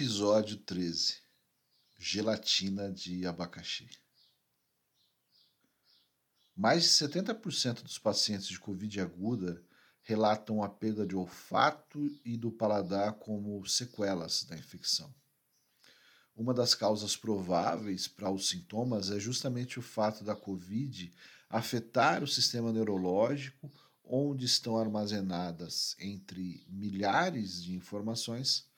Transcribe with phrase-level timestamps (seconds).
[0.00, 1.16] Episódio 13
[1.98, 3.86] Gelatina de abacaxi.
[6.56, 9.62] Mais de 70% dos pacientes de Covid aguda
[10.00, 15.14] relatam a perda de olfato e do paladar como sequelas da infecção.
[16.34, 21.12] Uma das causas prováveis para os sintomas é justamente o fato da Covid
[21.50, 23.70] afetar o sistema neurológico,
[24.02, 28.69] onde estão armazenadas entre milhares de informações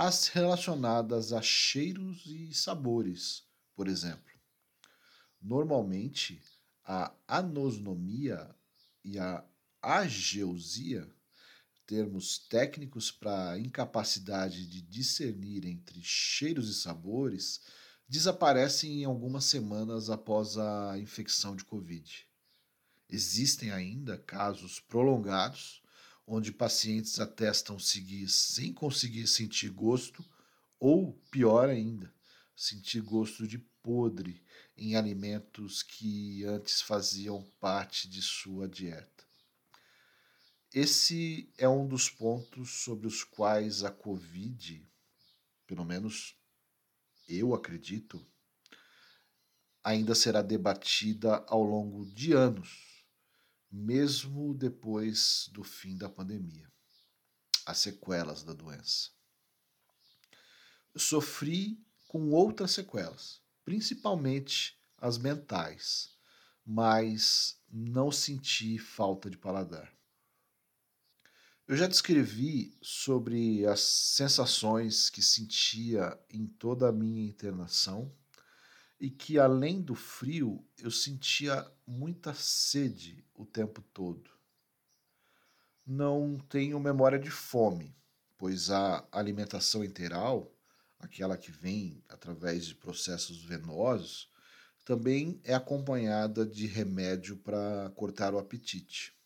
[0.00, 3.42] as relacionadas a cheiros e sabores,
[3.74, 4.32] por exemplo.
[5.42, 6.40] Normalmente,
[6.84, 8.48] a anosmia
[9.04, 9.44] e a
[9.82, 11.12] ageusia,
[11.84, 17.60] termos técnicos para incapacidade de discernir entre cheiros e sabores,
[18.08, 22.24] desaparecem em algumas semanas após a infecção de Covid.
[23.10, 25.82] Existem ainda casos prolongados
[26.30, 30.22] onde pacientes atestam seguir sem conseguir sentir gosto,
[30.78, 32.12] ou pior ainda,
[32.54, 34.44] sentir gosto de podre
[34.76, 39.24] em alimentos que antes faziam parte de sua dieta.
[40.72, 44.86] Esse é um dos pontos sobre os quais a Covid,
[45.66, 46.36] pelo menos
[47.26, 48.24] eu acredito,
[49.82, 52.87] ainda será debatida ao longo de anos
[53.70, 56.70] mesmo depois do fim da pandemia,
[57.66, 59.10] as sequelas da doença.
[60.96, 66.16] Sofri com outras sequelas, principalmente as mentais,
[66.64, 69.92] mas não senti falta de paladar.
[71.66, 78.10] Eu já descrevi sobre as sensações que sentia em toda a minha internação
[78.98, 84.30] e que além do frio eu sentia muita sede o tempo todo.
[85.86, 87.96] Não tenho memória de fome,
[88.36, 90.52] pois a alimentação enteral,
[90.98, 94.30] aquela que vem através de processos venosos,
[94.84, 99.16] também é acompanhada de remédio para cortar o apetite.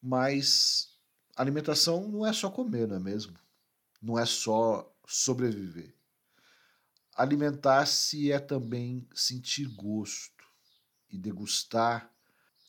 [0.00, 0.96] Mas
[1.36, 3.36] alimentação não é só comer, não é mesmo?
[4.00, 5.92] Não é só sobreviver.
[7.14, 10.44] Alimentar-se é também sentir gosto
[11.10, 12.14] e degustar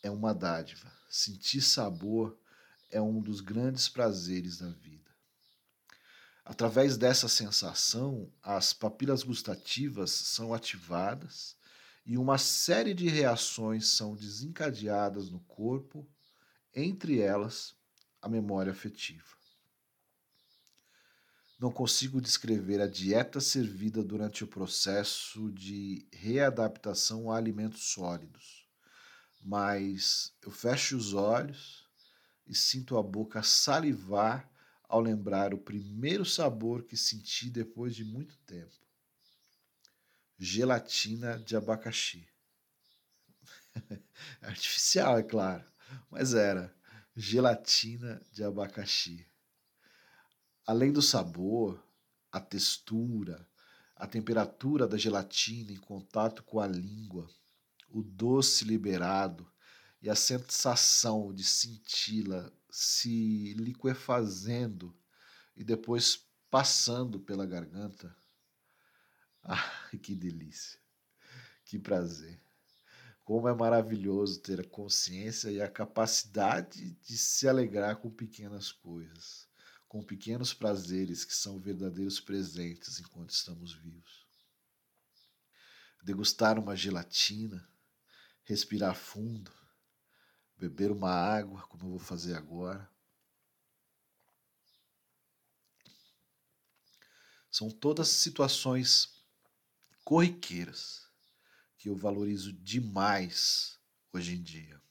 [0.02, 0.92] é uma dádiva.
[1.10, 2.38] Sentir sabor
[2.90, 5.10] é um dos grandes prazeres da vida.
[6.44, 11.56] Através dessa sensação, as papilas gustativas são ativadas
[12.06, 16.08] e uma série de reações são desencadeadas no corpo,
[16.74, 17.76] entre elas
[18.20, 19.38] a memória afetiva.
[21.60, 28.59] Não consigo descrever a dieta servida durante o processo de readaptação a alimentos sólidos,
[29.42, 31.88] mas eu fecho os olhos
[32.46, 34.50] e sinto a boca salivar
[34.84, 38.76] ao lembrar o primeiro sabor que senti depois de muito tempo.
[40.38, 42.28] Gelatina de abacaxi.
[44.42, 45.64] Artificial, é claro,
[46.10, 46.74] mas era
[47.16, 49.28] gelatina de abacaxi.
[50.66, 51.84] Além do sabor,
[52.32, 53.48] a textura,
[53.96, 57.30] a temperatura da gelatina em contato com a língua,
[57.92, 59.50] o doce liberado
[60.02, 64.96] e a sensação de senti-la se liquefazendo
[65.56, 68.16] e depois passando pela garganta.
[69.42, 70.78] Ah, que delícia!
[71.64, 72.40] Que prazer!
[73.24, 79.50] Como é maravilhoso ter a consciência e a capacidade de se alegrar com pequenas coisas
[79.90, 84.24] com pequenos prazeres que são verdadeiros presentes enquanto estamos vivos.
[86.04, 87.68] Degustar uma gelatina,
[88.50, 89.54] respirar fundo,
[90.58, 92.90] beber uma água, como eu vou fazer agora.
[97.52, 99.24] São todas situações
[100.04, 101.08] corriqueiras
[101.78, 103.80] que eu valorizo demais
[104.12, 104.82] hoje em dia.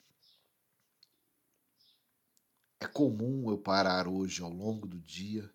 [2.78, 5.52] É comum eu parar hoje ao longo do dia,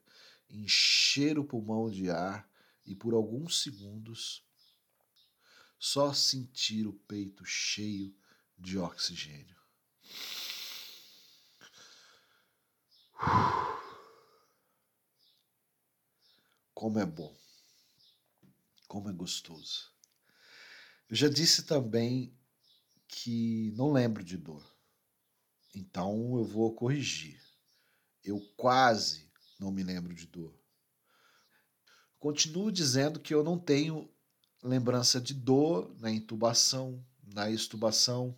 [0.50, 2.50] encher o pulmão de ar
[2.86, 4.46] e por alguns segundos
[5.84, 8.16] só sentir o peito cheio
[8.58, 9.58] de oxigênio.
[16.74, 17.38] Como é bom,
[18.88, 19.92] como é gostoso.
[21.10, 22.34] Eu já disse também
[23.06, 24.66] que não lembro de dor.
[25.76, 27.44] Então eu vou corrigir.
[28.24, 30.58] Eu quase não me lembro de dor.
[32.20, 34.13] Continuo dizendo que eu não tenho
[34.64, 38.38] lembrança de dor na intubação, na extubação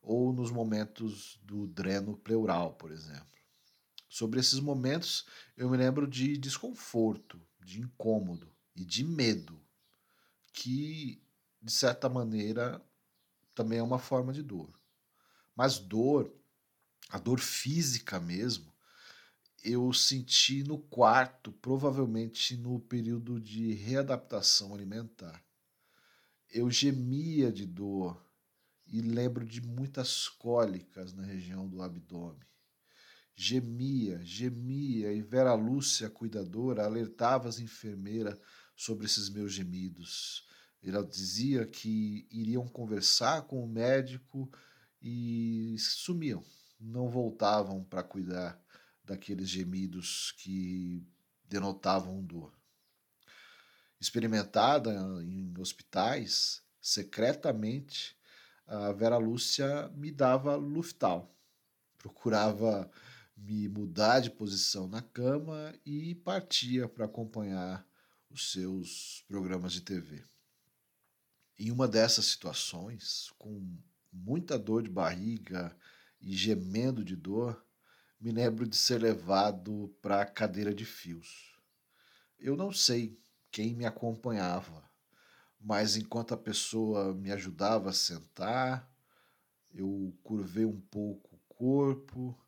[0.00, 3.26] ou nos momentos do dreno pleural, por exemplo.
[4.08, 5.26] Sobre esses momentos,
[5.56, 9.60] eu me lembro de desconforto, de incômodo e de medo,
[10.52, 11.22] que,
[11.60, 12.82] de certa maneira,
[13.54, 14.72] também é uma forma de dor.
[15.54, 16.32] Mas dor,
[17.10, 18.72] a dor física mesmo,
[19.62, 25.44] eu senti no quarto, provavelmente no período de readaptação alimentar.
[26.50, 28.24] Eu gemia de dor
[28.86, 32.40] e lembro de muitas cólicas na região do abdômen.
[33.34, 38.38] Gemia, gemia e Vera Lúcia, cuidadora, alertava as enfermeiras
[38.74, 40.48] sobre esses meus gemidos.
[40.82, 44.50] Ela dizia que iriam conversar com o médico
[45.02, 46.42] e sumiam,
[46.80, 48.58] não voltavam para cuidar
[49.04, 51.06] daqueles gemidos que
[51.44, 52.58] denotavam dor.
[54.00, 54.92] Experimentada
[55.24, 58.16] em hospitais, secretamente,
[58.66, 61.34] a Vera Lúcia me dava luftal.
[61.96, 62.90] Procurava
[63.36, 67.86] me mudar de posição na cama e partia para acompanhar
[68.30, 70.24] os seus programas de TV.
[71.58, 73.76] Em uma dessas situações, com
[74.12, 75.76] muita dor de barriga
[76.20, 77.64] e gemendo de dor,
[78.20, 81.56] me lembro de ser levado para a cadeira de fios.
[82.38, 83.18] Eu não sei
[83.50, 84.87] quem me acompanhava,
[85.60, 88.88] mas enquanto a pessoa me ajudava a sentar,
[89.72, 92.38] eu curvei um pouco o corpo,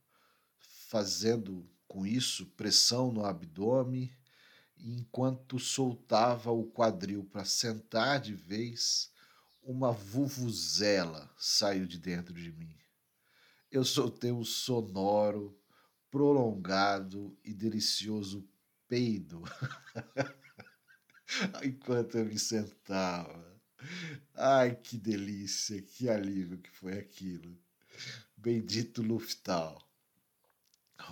[0.89, 4.11] fazendo com isso pressão no abdômen,
[4.77, 9.11] e enquanto soltava o quadril para sentar de vez,
[9.63, 12.75] uma vuvuzela saiu de dentro de mim.
[13.71, 15.57] Eu soltei um sonoro
[16.11, 18.49] prolongado e delicioso
[18.89, 19.43] peido
[21.63, 23.51] enquanto eu me sentava.
[24.35, 27.57] Ai, que delícia, que alívio que foi aquilo.
[28.37, 29.87] Bendito Luftal.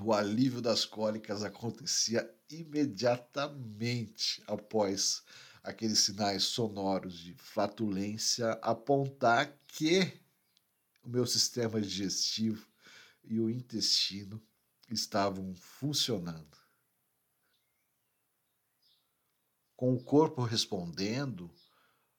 [0.00, 5.23] O alívio das cólicas acontecia imediatamente após
[5.62, 10.20] aqueles sinais sonoros de flatulência apontar que
[11.03, 12.67] o meu sistema digestivo
[13.25, 14.43] e o intestino
[14.91, 16.57] estavam funcionando.
[19.79, 21.49] Com o corpo respondendo,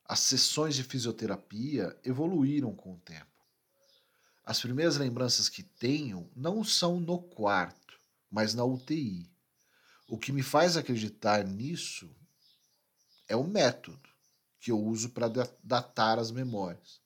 [0.02, 3.26] as sessões de fisioterapia evoluíram com o tempo.
[4.42, 9.30] As primeiras lembranças que tenho não são no quarto, mas na UTI.
[10.08, 12.10] O que me faz acreditar nisso
[13.28, 14.08] é o método
[14.58, 15.28] que eu uso para
[15.62, 16.98] datar as memórias.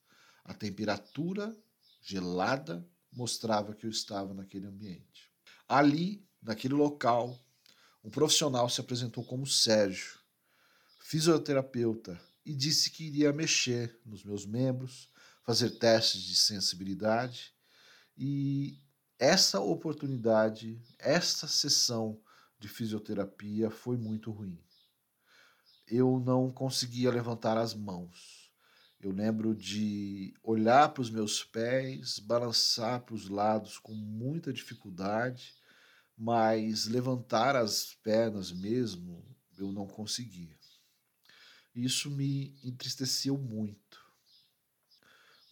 [0.45, 1.53] A temperatura
[2.01, 5.29] gelada mostrava que eu estava naquele ambiente.
[5.67, 7.37] Ali, naquele local,
[8.01, 10.23] um profissional se apresentou como Sérgio,
[11.07, 15.07] fisioterapeuta, e disse que iria mexer nos meus membros,
[15.43, 17.53] fazer testes de sensibilidade.
[18.17, 18.79] E
[19.19, 22.19] essa oportunidade, essa sessão
[22.57, 24.59] de fisioterapia foi muito ruim.
[25.87, 28.51] Eu não conseguia levantar as mãos.
[28.99, 35.53] Eu lembro de olhar para os meus pés, balançar para os lados com muita dificuldade,
[36.17, 39.23] mas levantar as pernas mesmo
[39.55, 40.64] eu não conseguia.
[41.75, 43.99] Isso me entristeceu muito.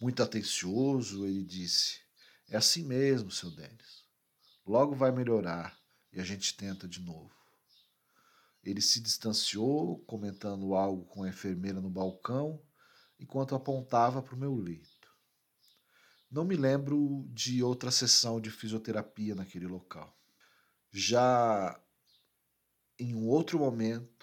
[0.00, 2.00] Muito atencioso, ele disse:
[2.48, 4.04] É assim mesmo, seu Denis.
[4.66, 5.78] Logo vai melhorar
[6.10, 7.34] e a gente tenta de novo.
[8.62, 12.62] Ele se distanciou, comentando algo com a enfermeira no balcão
[13.20, 14.94] enquanto apontava para o meu leito.
[16.30, 20.16] Não me lembro de outra sessão de fisioterapia naquele local.
[20.90, 21.78] Já
[22.98, 24.13] em um outro momento,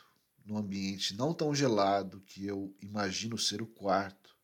[0.46, 4.36] num ambiente não tão gelado que eu imagino ser o quarto,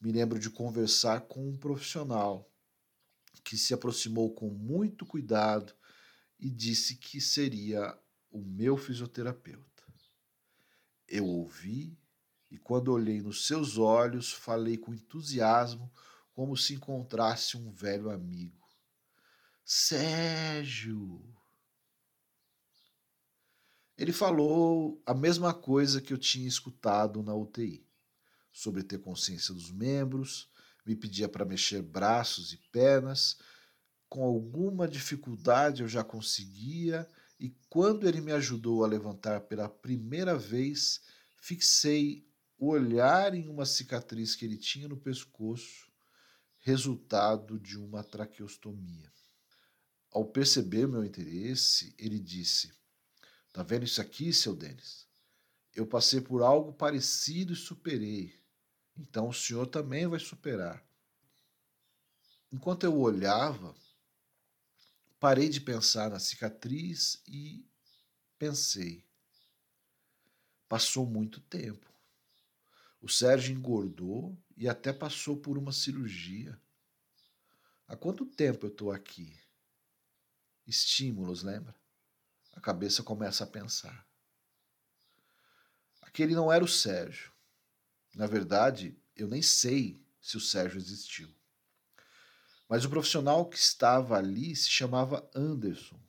[0.00, 2.50] me lembro de conversar com um profissional
[3.42, 5.74] que se aproximou com muito cuidado
[6.38, 7.96] e disse que seria
[8.30, 9.84] o meu fisioterapeuta.
[11.06, 11.96] Eu ouvi
[12.50, 15.92] e quando olhei nos seus olhos, falei com entusiasmo,
[16.32, 18.64] como se encontrasse um velho amigo.
[19.64, 21.33] Sérgio!
[23.96, 27.86] Ele falou a mesma coisa que eu tinha escutado na UTI,
[28.52, 30.50] sobre ter consciência dos membros,
[30.84, 33.38] me pedia para mexer braços e pernas.
[34.08, 37.08] Com alguma dificuldade eu já conseguia,
[37.38, 41.00] e quando ele me ajudou a levantar pela primeira vez,
[41.40, 42.26] fixei
[42.58, 45.90] o olhar em uma cicatriz que ele tinha no pescoço,
[46.58, 49.12] resultado de uma traqueostomia.
[50.10, 52.72] Ao perceber meu interesse, ele disse:
[53.54, 55.06] Tá vendo isso aqui, seu Denis?
[55.76, 58.36] Eu passei por algo parecido e superei.
[58.96, 60.84] Então o senhor também vai superar.
[62.52, 63.72] Enquanto eu olhava,
[65.20, 67.64] parei de pensar na cicatriz e
[68.36, 69.04] pensei:
[70.68, 71.88] passou muito tempo.
[73.00, 76.60] O Sérgio engordou e até passou por uma cirurgia.
[77.86, 79.38] Há quanto tempo eu estou aqui?
[80.66, 81.83] Estímulos, lembra?
[82.54, 84.06] A cabeça começa a pensar.
[86.02, 87.32] Aquele não era o Sérgio.
[88.14, 91.28] Na verdade, eu nem sei se o Sérgio existiu.
[92.68, 96.00] Mas o profissional que estava ali se chamava Anderson.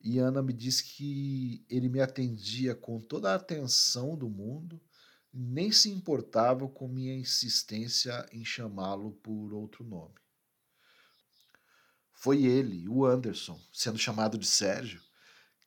[0.00, 4.80] E Ana me disse que ele me atendia com toda a atenção do mundo,
[5.32, 10.14] nem se importava com minha insistência em chamá-lo por outro nome.
[12.12, 15.02] Foi ele, o Anderson, sendo chamado de Sérgio,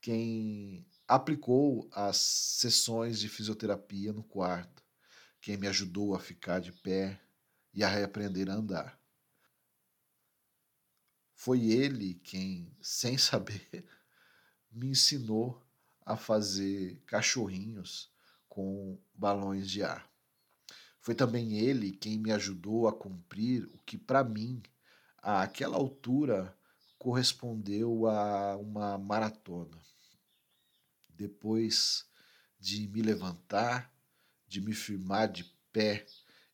[0.03, 4.83] quem aplicou as sessões de fisioterapia no quarto,
[5.39, 7.21] quem me ajudou a ficar de pé
[7.73, 8.99] e a reaprender a andar.
[11.33, 13.85] Foi ele quem, sem saber,
[14.69, 15.65] me ensinou
[16.05, 18.11] a fazer cachorrinhos
[18.49, 20.11] com balões de ar.
[20.99, 24.61] Foi também ele quem me ajudou a cumprir o que, para mim,
[25.17, 26.53] àquela altura,
[26.97, 29.81] correspondeu a uma maratona.
[31.15, 32.05] Depois
[32.59, 33.93] de me levantar,
[34.47, 36.05] de me firmar de pé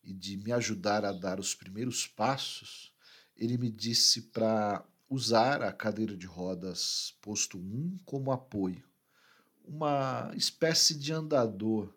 [0.04, 2.94] e de me ajudar a dar os primeiros passos,
[3.36, 8.88] ele me disse para usar a cadeira de rodas posto 1 como apoio,
[9.64, 11.94] uma espécie de andador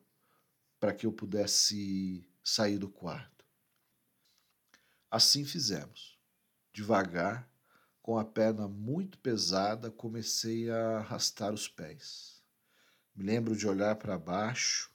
[0.78, 3.45] para que eu pudesse sair do quarto.
[5.11, 6.19] Assim fizemos.
[6.73, 7.49] Devagar,
[8.00, 12.42] com a perna muito pesada, comecei a arrastar os pés.
[13.14, 14.90] Me lembro de olhar para baixo,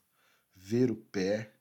[0.55, 1.53] ver o pé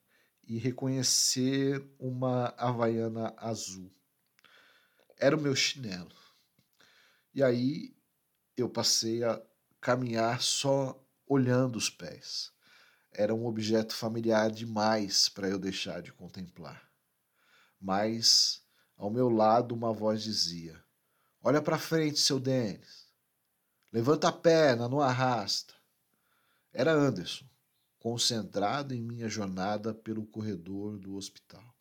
[0.43, 3.91] e reconhecer uma havaiana azul.
[5.17, 6.15] Era o meu chinelo.
[7.33, 7.95] E aí
[8.55, 9.41] eu passei a
[9.79, 12.51] caminhar só olhando os pés.
[13.11, 16.89] Era um objeto familiar demais para eu deixar de contemplar.
[17.79, 18.63] Mas
[18.95, 20.83] ao meu lado uma voz dizia:
[21.41, 23.07] Olha para frente, seu Denis.
[23.91, 25.76] Levanta a perna, não arrasta.
[26.79, 27.49] Era Anderson,
[27.97, 31.75] concentrado em minha jornada pelo corredor do hospital.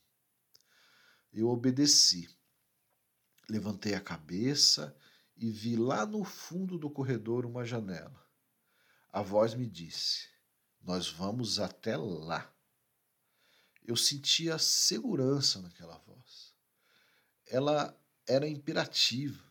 [1.30, 2.34] Eu obedeci.
[3.46, 4.96] Levantei a cabeça
[5.36, 8.26] e vi lá no fundo do corredor uma janela.
[9.10, 10.30] A voz me disse:
[10.80, 12.50] Nós vamos até lá.
[13.84, 16.54] Eu sentia segurança naquela voz.
[17.46, 17.94] Ela
[18.26, 19.44] era imperativa.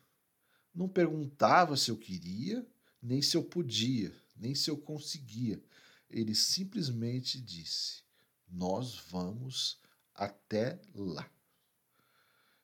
[0.74, 2.68] Não perguntava se eu queria,
[3.06, 5.64] nem se eu podia, nem se eu conseguia.
[6.10, 8.04] Ele simplesmente disse:
[8.50, 9.80] Nós vamos
[10.14, 11.30] até lá.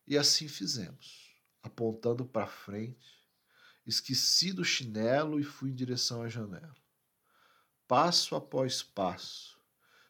[0.08, 1.30] E assim fizemos
[1.62, 3.22] apontando para frente,
[3.86, 6.76] esqueci do chinelo e fui em direção à janela.
[7.88, 9.60] Passo após passo,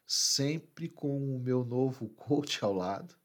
[0.08, 3.16] sempre com o meu novo coach ao lado,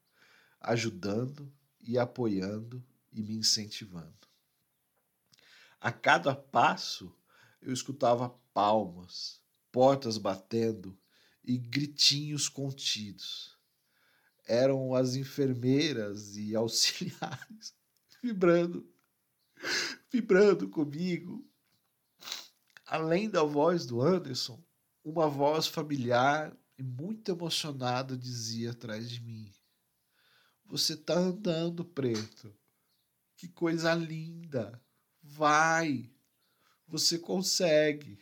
[0.59, 1.49] ajudando
[1.79, 4.26] e apoiando e me incentivando.
[5.87, 7.15] A cada passo,
[7.61, 9.41] eu escutava palmas,
[9.71, 10.99] portas batendo
[11.41, 13.57] e gritinhos contidos.
[14.45, 17.73] Eram as enfermeiras e auxiliares
[18.21, 18.85] vibrando,
[20.11, 21.49] vibrando comigo.
[22.85, 24.61] Além da voz do Anderson,
[25.05, 29.53] uma voz familiar e muito emocionada dizia atrás de mim:
[30.65, 32.53] Você tá andando, preto.
[33.37, 34.83] Que coisa linda.
[35.29, 36.09] Vai.
[36.87, 38.17] Você consegue.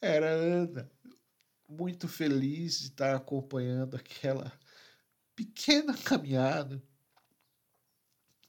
[0.00, 0.90] Era Ana,
[1.66, 4.52] muito feliz de estar acompanhando aquela
[5.34, 6.82] pequena caminhada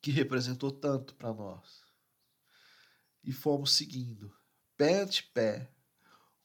[0.02, 1.84] que representou tanto para nós.
[3.24, 4.36] E fomos seguindo,
[4.76, 5.72] pé ante pé,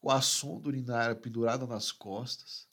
[0.01, 2.69] com a sonda urinária pendurada nas costas,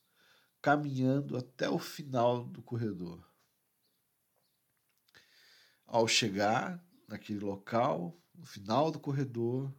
[0.62, 3.28] caminhando até o final do corredor.
[5.86, 9.74] Ao chegar naquele local, no final do corredor,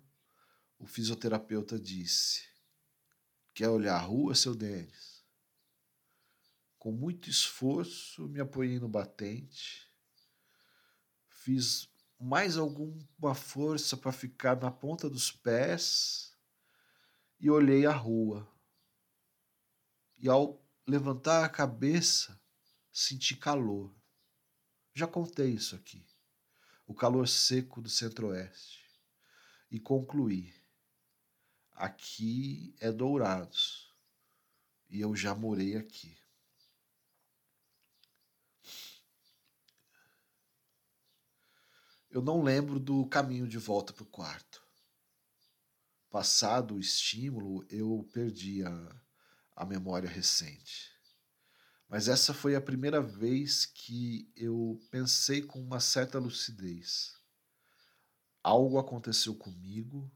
[0.79, 2.43] o fisioterapeuta disse:
[3.55, 5.25] Quer olhar a rua, seu Denis?
[6.79, 9.91] Com muito esforço, me apoiei no batente
[11.41, 16.37] fiz mais alguma força para ficar na ponta dos pés
[17.39, 18.47] e olhei a rua.
[20.19, 22.39] E ao levantar a cabeça,
[22.93, 23.95] senti calor.
[24.95, 26.07] Já contei isso aqui.
[26.91, 28.85] O calor seco do centro-oeste.
[29.71, 30.53] E concluí.
[31.71, 33.95] Aqui é Dourados.
[34.89, 36.19] E eu já morei aqui.
[42.11, 44.61] Eu não lembro do caminho de volta para o quarto.
[46.11, 49.01] Passado o estímulo, eu perdi a,
[49.55, 50.91] a memória recente.
[51.91, 57.17] Mas essa foi a primeira vez que eu pensei com uma certa lucidez.
[58.45, 60.09] Algo aconteceu comigo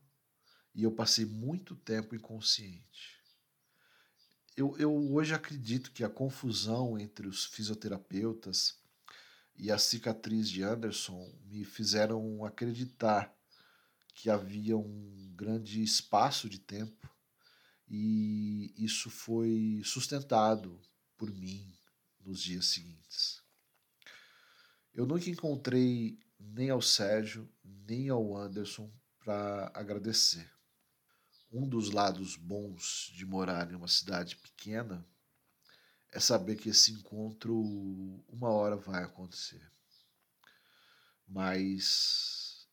[0.73, 3.21] e eu passei muito tempo inconsciente.
[4.57, 8.78] Eu, eu hoje acredito que a confusão entre os fisioterapeutas
[9.57, 13.37] e a cicatriz de Anderson me fizeram acreditar
[14.14, 17.12] que havia um grande espaço de tempo
[17.88, 20.81] e isso foi sustentado
[21.25, 21.75] por mim
[22.21, 23.43] nos dias seguintes.
[24.93, 30.52] Eu nunca encontrei nem ao Sérgio nem ao Anderson para agradecer.
[31.50, 35.07] Um dos lados bons de morar em uma cidade pequena
[36.12, 37.59] é saber que esse encontro
[38.28, 39.66] uma hora vai acontecer.
[41.26, 42.69] Mas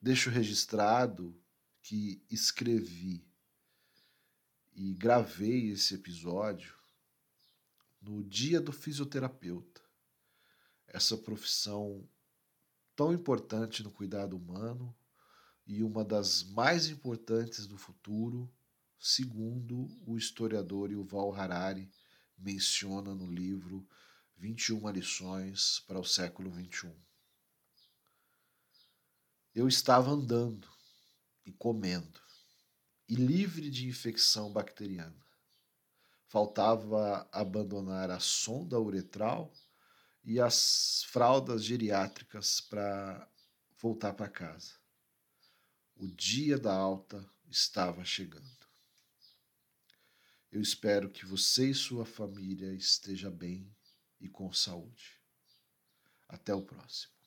[0.00, 1.36] deixo registrado
[1.82, 3.26] que escrevi
[4.72, 6.77] e gravei esse episódio
[8.00, 9.82] no dia do fisioterapeuta.
[10.86, 12.08] Essa profissão
[12.96, 14.96] tão importante no cuidado humano
[15.66, 18.50] e uma das mais importantes do futuro,
[18.98, 21.90] segundo o historiador Yuval Harari
[22.36, 23.86] menciona no livro
[24.36, 26.94] 21 lições para o século 21.
[29.54, 30.68] Eu estava andando
[31.44, 32.20] e comendo,
[33.08, 35.27] e livre de infecção bacteriana.
[36.28, 39.52] Faltava abandonar a sonda uretral
[40.22, 43.28] e as fraldas geriátricas para
[43.78, 44.74] voltar para casa.
[45.96, 48.46] O dia da alta estava chegando.
[50.52, 53.74] Eu espero que você e sua família esteja bem
[54.20, 55.18] e com saúde.
[56.28, 57.17] Até o próximo.